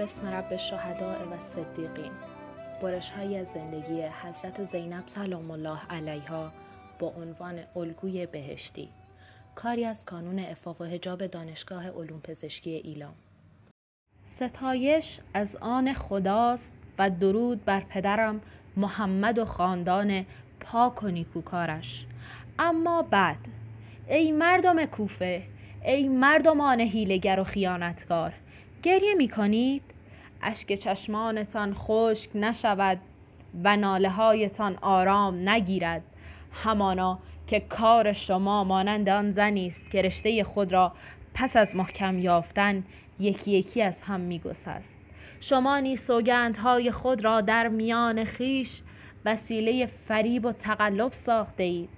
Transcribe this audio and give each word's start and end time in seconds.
بسم 0.00 0.26
رب 0.26 0.56
شهداء 0.56 1.16
و 1.16 1.38
صدیقین. 1.38 2.12
برش 2.82 3.10
های 3.10 3.44
زندگی 3.44 4.02
حضرت 4.02 4.64
زینب 4.64 5.02
سلام 5.06 5.50
الله 5.50 5.78
علیها 5.90 6.52
با 6.98 7.08
عنوان 7.08 7.58
الگوی 7.76 8.26
بهشتی. 8.26 8.88
کاری 9.54 9.84
از 9.84 10.04
کانون 10.04 10.38
افاق 10.38 10.80
و 10.80 10.84
حجاب 10.84 11.26
دانشگاه 11.26 11.90
علوم 11.90 12.20
پزشکی 12.20 12.70
ایلام. 12.70 13.14
ستایش 14.24 15.20
از 15.34 15.56
آن 15.56 15.92
خداست 15.92 16.74
و 16.98 17.10
درود 17.10 17.64
بر 17.64 17.80
پدرم 17.80 18.40
محمد 18.76 19.38
و 19.38 19.44
خاندان 19.44 20.26
پاک 20.60 21.02
و 21.02 21.08
نیکوکارش. 21.08 22.06
اما 22.58 23.02
بعد 23.02 23.48
ای 24.08 24.32
مردم 24.32 24.84
کوفه 24.84 25.42
ای 25.84 26.08
مردمان 26.08 26.80
هیلگر 26.80 27.40
و 27.40 27.44
خیانتکار 27.44 28.32
گریه 28.82 29.14
می 29.14 29.28
کنید 29.28 29.82
اشک 30.42 30.74
چشمانتان 30.74 31.74
خشک 31.74 32.30
نشود 32.34 32.98
و 33.64 33.76
ناله 33.76 34.10
هایتان 34.10 34.78
آرام 34.82 35.48
نگیرد. 35.48 36.02
همانا 36.52 37.18
که 37.46 37.60
کار 37.60 38.12
شما 38.12 38.64
مانند 38.64 39.08
آن 39.08 39.30
زنی 39.30 39.66
است 39.66 39.90
که 39.90 40.02
رشته 40.02 40.44
خود 40.44 40.72
را 40.72 40.92
پس 41.34 41.56
از 41.56 41.76
محکم 41.76 42.18
یافتن 42.18 42.84
یکی 43.20 43.50
یکی 43.50 43.82
از 43.82 44.02
هم 44.02 44.20
میگسست. 44.20 45.00
شما 45.40 45.78
نیز 45.78 46.00
سوگندهای 46.00 46.90
خود 46.90 47.24
را 47.24 47.40
در 47.40 47.68
میان 47.68 48.24
خیش 48.24 48.82
وسیله 49.24 49.86
فریب 49.86 50.44
و 50.44 50.52
تقلب 50.52 51.12
ساخته 51.12 51.62
اید 51.62 51.88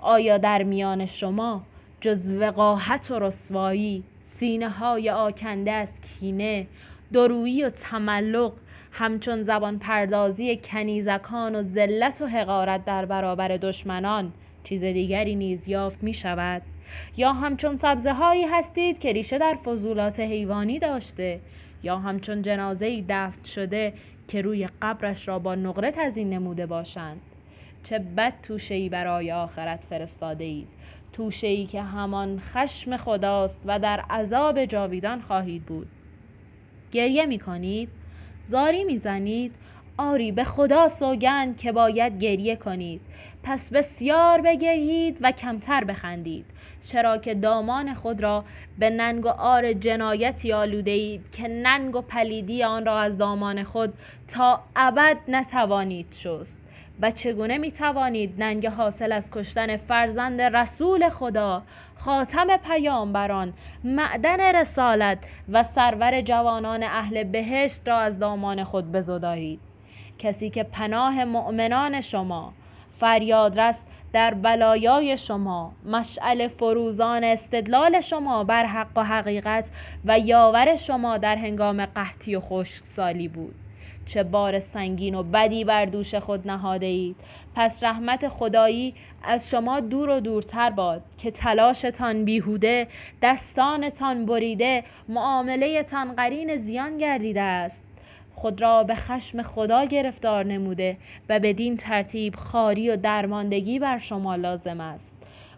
آیا 0.00 0.38
در 0.38 0.62
میان 0.62 1.06
شما 1.06 1.62
جز 2.00 2.30
وقاحت 2.30 3.10
و 3.10 3.18
رسوایی 3.18 4.04
سینه 4.20 4.68
های 4.68 5.10
آکنده 5.10 5.70
از 5.70 5.88
کینه 6.20 6.66
درویی 7.12 7.64
و 7.64 7.70
تملق 7.70 8.52
همچون 8.92 9.42
زبان 9.42 9.78
پردازی 9.78 10.56
کنیزکان 10.56 11.54
و 11.54 11.62
ذلت 11.62 12.20
و 12.20 12.26
حقارت 12.26 12.84
در 12.84 13.04
برابر 13.04 13.48
دشمنان 13.48 14.32
چیز 14.64 14.84
دیگری 14.84 15.34
نیز 15.34 15.68
یافت 15.68 16.02
می 16.02 16.14
شود 16.14 16.62
یا 17.16 17.32
همچون 17.32 17.76
سبزه 17.76 18.12
هایی 18.12 18.44
هستید 18.44 18.98
که 18.98 19.12
ریشه 19.12 19.38
در 19.38 19.54
فضولات 19.54 20.20
حیوانی 20.20 20.78
داشته 20.78 21.40
یا 21.82 21.98
همچون 21.98 22.42
جنازه 22.42 23.04
دفن 23.08 23.44
شده 23.44 23.92
که 24.28 24.42
روی 24.42 24.68
قبرش 24.82 25.28
را 25.28 25.38
با 25.38 25.54
نقره 25.54 25.92
این 26.16 26.30
نموده 26.30 26.66
باشند. 26.66 27.20
چه 27.84 27.98
بد 27.98 28.32
توشه 28.42 28.74
ای 28.74 28.88
برای 28.88 29.32
آخرت 29.32 29.84
فرستاده 29.90 30.44
اید 30.44 30.68
توشه 31.12 31.46
ای 31.46 31.66
که 31.66 31.82
همان 31.82 32.40
خشم 32.40 32.96
خداست 32.96 33.60
و 33.66 33.78
در 33.78 34.00
عذاب 34.00 34.64
جاویدان 34.64 35.20
خواهید 35.20 35.62
بود. 35.62 35.86
گریه 36.92 37.26
می 37.26 37.38
کنید 37.38 37.88
زاری 38.44 38.84
می 38.84 38.98
زنید 38.98 39.54
آری 39.98 40.32
به 40.32 40.44
خدا 40.44 40.88
سوگند 40.88 41.56
که 41.56 41.72
باید 41.72 42.18
گریه 42.20 42.56
کنید. 42.56 43.00
پس 43.42 43.70
بسیار 43.72 44.40
بگریید 44.40 45.18
و 45.20 45.32
کمتر 45.32 45.84
بخندید. 45.84 46.44
چرا 46.86 47.18
که 47.18 47.34
دامان 47.34 47.94
خود 47.94 48.22
را 48.22 48.44
به 48.78 48.90
ننگ 48.90 49.26
و 49.26 49.28
آر 49.28 49.72
جنایتی 49.72 50.52
آلوده 50.52 50.90
اید 50.90 51.30
که 51.30 51.48
ننگ 51.48 51.96
و 51.96 52.00
پلیدی 52.00 52.64
آن 52.64 52.86
را 52.86 53.00
از 53.00 53.18
دامان 53.18 53.62
خود 53.62 53.94
تا 54.28 54.60
ابد 54.76 55.16
نتوانید 55.28 56.12
شست. 56.12 56.60
و 57.02 57.10
چگونه 57.10 57.58
می 57.58 57.72
توانید 57.72 58.42
ننگ 58.42 58.66
حاصل 58.66 59.12
از 59.12 59.30
کشتن 59.30 59.76
فرزند 59.76 60.40
رسول 60.40 61.08
خدا 61.08 61.62
خاتم 61.98 62.56
پیامبران 62.56 63.52
معدن 63.84 64.56
رسالت 64.56 65.18
و 65.48 65.62
سرور 65.62 66.20
جوانان 66.20 66.82
اهل 66.82 67.24
بهشت 67.24 67.88
را 67.88 67.98
از 67.98 68.18
دامان 68.18 68.64
خود 68.64 68.92
بزدایید 68.92 69.67
کسی 70.18 70.50
که 70.50 70.62
پناه 70.62 71.24
مؤمنان 71.24 72.00
شما 72.00 72.52
فریادرس 73.00 73.84
در 74.12 74.34
بلایای 74.34 75.16
شما 75.16 75.72
مشعل 75.86 76.48
فروزان 76.48 77.24
استدلال 77.24 78.00
شما 78.00 78.44
بر 78.44 78.66
حق 78.66 78.88
و 78.96 79.04
حقیقت 79.04 79.70
و 80.04 80.18
یاور 80.18 80.76
شما 80.76 81.18
در 81.18 81.36
هنگام 81.36 81.86
قحطی 81.86 82.36
و 82.36 82.40
خشکسالی 82.40 83.28
بود. 83.28 83.54
چه 84.06 84.22
بار 84.22 84.58
سنگین 84.58 85.14
و 85.14 85.22
بدی 85.22 85.64
بر 85.64 85.84
دوش 85.84 86.14
خود 86.14 86.50
نهاده 86.50 86.86
اید 86.86 87.16
پس 87.54 87.82
رحمت 87.82 88.28
خدایی 88.28 88.94
از 89.22 89.50
شما 89.50 89.80
دور 89.80 90.10
و 90.10 90.20
دورتر 90.20 90.70
باد 90.70 91.02
که 91.18 91.30
تلاشتان 91.30 92.24
بیهوده 92.24 92.86
دستانتان 93.22 94.26
بریده 94.26 94.84
معاملهتان 95.08 96.12
قرین 96.12 96.56
زیان 96.56 96.98
گردیده 96.98 97.40
است. 97.42 97.87
خود 98.38 98.60
را 98.60 98.84
به 98.84 98.94
خشم 98.94 99.42
خدا 99.42 99.84
گرفتار 99.84 100.44
نموده 100.44 100.96
و 101.28 101.40
بدین 101.40 101.76
ترتیب 101.76 102.36
خاری 102.36 102.90
و 102.90 102.96
درماندگی 102.96 103.78
بر 103.78 103.98
شما 103.98 104.36
لازم 104.36 104.80
است 104.80 105.12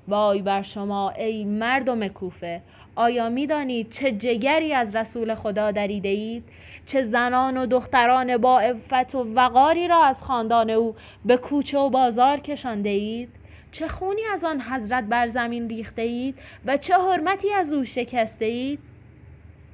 وای 0.08 0.42
بر 0.42 0.62
شما 0.62 1.10
ای 1.10 1.44
مردم 1.44 2.08
کوفه 2.08 2.62
آیا 2.96 3.28
می 3.28 3.46
دانید 3.46 3.90
چه 3.90 4.12
جگری 4.12 4.74
از 4.74 4.96
رسول 4.96 5.34
خدا 5.34 5.70
دریده 5.70 6.08
اید؟ 6.08 6.44
چه 6.86 7.02
زنان 7.02 7.56
و 7.56 7.66
دختران 7.66 8.36
با 8.36 8.60
عفت 8.60 9.14
و 9.14 9.24
وقاری 9.34 9.88
را 9.88 10.04
از 10.04 10.22
خاندان 10.22 10.70
او 10.70 10.94
به 11.24 11.36
کوچه 11.36 11.78
و 11.78 11.90
بازار 11.90 12.40
کشانده 12.40 12.88
اید؟ 12.88 13.28
چه 13.72 13.88
خونی 13.88 14.22
از 14.32 14.44
آن 14.44 14.60
حضرت 14.60 15.04
بر 15.04 15.26
زمین 15.26 15.68
ریخته 15.68 16.02
اید 16.02 16.38
و 16.64 16.76
چه 16.76 16.94
حرمتی 16.94 17.52
از 17.52 17.72
او 17.72 17.84
شکسته 17.84 18.44
اید؟ 18.44 18.89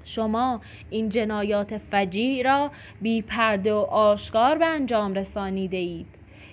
شما 0.06 0.60
این 0.90 1.08
جنایات 1.08 1.78
فجیع 1.78 2.44
را 2.44 2.70
بی 3.00 3.22
پرده 3.22 3.72
و 3.72 3.76
آشکار 3.76 4.58
به 4.58 4.66
انجام 4.66 5.14
رسانیده 5.14 5.76
اید. 5.76 6.06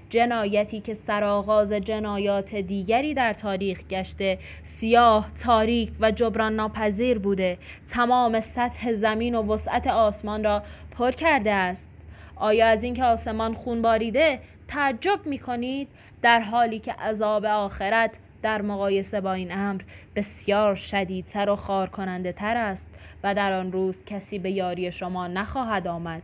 جنایتی 0.09 0.79
که 0.79 0.93
سرآغاز 0.93 1.73
جنایات 1.73 2.55
دیگری 2.55 3.13
در 3.13 3.33
تاریخ 3.33 3.83
گشته 3.87 4.39
سیاه 4.63 5.31
تاریک 5.43 5.91
و 5.99 6.11
جبران 6.11 6.55
ناپذیر 6.55 7.19
بوده 7.19 7.57
تمام 7.89 8.39
سطح 8.39 8.93
زمین 8.93 9.35
و 9.35 9.53
وسعت 9.53 9.87
آسمان 9.87 10.43
را 10.43 10.63
پر 10.97 11.11
کرده 11.11 11.51
است. 11.51 11.89
آیا 12.35 12.67
از 12.67 12.83
اینکه 12.83 13.03
آسمان 13.03 13.53
خون 13.53 13.81
باریده 13.81 14.39
تعجب 14.67 15.19
می 15.25 15.39
کنید 15.39 15.87
در 16.21 16.39
حالی 16.39 16.79
که 16.79 16.93
عذاب 16.93 17.45
آخرت 17.45 18.17
در 18.43 18.61
مقایسه 18.61 19.21
با 19.21 19.33
این 19.33 19.51
امر 19.51 19.81
بسیار 20.15 20.75
شدیدتر 20.75 21.49
و 21.49 21.55
خار 21.55 21.89
کننده 21.89 22.31
تر 22.31 22.57
است 22.57 22.87
و 23.23 23.35
در 23.35 23.53
آن 23.53 23.71
روز 23.71 24.05
کسی 24.05 24.39
به 24.39 24.51
یاری 24.51 24.91
شما 24.91 25.27
نخواهد 25.27 25.87
آمد. 25.87 26.21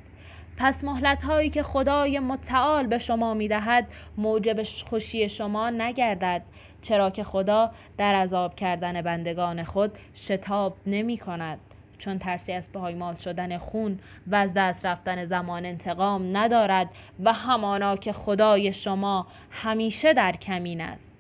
پس 0.58 0.84
مهلت 0.84 1.24
هایی 1.24 1.50
که 1.50 1.64
خدای 1.64 2.20
متعال 2.20 2.88
به 2.88 2.98
شما 2.98 3.34
می 3.34 3.48
دهد 3.48 3.88
موجب 4.18 4.64
خوشی 4.64 5.30
شما 5.30 5.70
نگردد 5.70 6.42
چرا 6.82 7.10
که 7.10 7.24
خدا 7.24 7.72
در 7.98 8.16
عذاب 8.16 8.56
کردن 8.56 9.02
بندگان 9.02 9.64
خود 9.64 9.92
شتاب 10.16 10.74
نمی 10.86 11.18
کند 11.18 11.60
چون 11.98 12.20
ترسی 12.20 12.54
از 12.54 12.72
پایمال 12.72 13.16
شدن 13.16 13.58
خون 13.58 14.00
و 14.28 14.36
از 14.36 14.54
دست 14.54 14.86
رفتن 14.86 15.26
زمان 15.26 15.66
انتقام 15.66 16.38
ندارد 16.38 16.90
و 17.24 17.34
همانا 17.34 17.96
که 17.96 18.14
خدای 18.14 18.74
شما 18.74 19.28
همیشه 19.52 20.14
در 20.14 20.32
کمین 20.32 20.82
است. 20.82 21.19